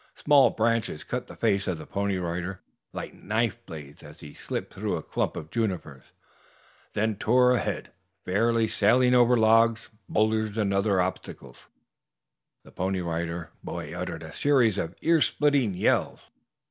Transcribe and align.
Small 0.15 0.49
branches 0.49 1.03
cut 1.03 1.27
the 1.27 1.35
face 1.35 1.67
of 1.67 1.77
the 1.77 1.85
Pony 1.85 2.17
Rider 2.17 2.59
like 2.91 3.13
knife 3.13 3.63
blades 3.67 4.01
as 4.01 4.21
he 4.21 4.33
split 4.33 4.73
through 4.73 4.95
a 4.95 5.03
clump 5.03 5.35
of 5.35 5.51
junipers, 5.51 6.05
then 6.93 7.15
tore 7.17 7.51
ahead, 7.51 7.91
fairly 8.25 8.67
sailing 8.67 9.13
over 9.13 9.37
logs, 9.37 9.89
boulders 10.09 10.57
and 10.57 10.73
other 10.73 10.97
obstructions. 10.99 11.57
The 12.63 12.71
Pony 12.71 13.01
Rider 13.01 13.51
boy 13.63 13.93
uttered 13.93 14.23
a 14.23 14.33
series 14.33 14.79
of 14.79 14.95
earsplitting 15.03 15.77
yells. 15.77 16.19